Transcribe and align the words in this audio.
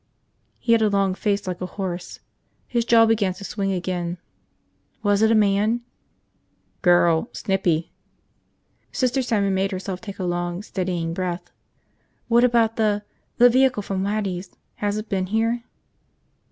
He 0.57 0.71
had 0.71 0.81
a 0.81 0.89
long 0.89 1.13
face 1.13 1.45
like 1.45 1.61
a 1.61 1.67
horse. 1.77 2.21
His 2.67 2.85
jaw 2.85 3.05
began 3.05 3.35
to 3.35 3.43
swing 3.43 3.71
again. 3.71 4.17
"Was 5.03 5.21
it 5.21 5.29
a 5.29 5.35
man?" 5.35 5.81
"Girl. 6.81 7.29
Snippy." 7.33 7.91
Sister 8.91 9.21
Simon 9.21 9.53
made 9.53 9.69
herself 9.71 10.01
take 10.01 10.17
a 10.17 10.23
long, 10.23 10.63
steadying 10.63 11.13
breath. 11.13 11.51
"What 12.29 12.43
about 12.43 12.77
the– 12.77 13.03
the 13.37 13.47
vehicle 13.47 13.83
from 13.83 14.03
Waddy's? 14.03 14.49
Has 14.77 14.97
it 14.97 15.07
been 15.07 15.27
here?" 15.27 15.65